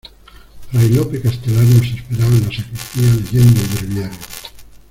[0.71, 4.17] fray Lope Castelar nos esperaba en la sacristía leyendo el breviario.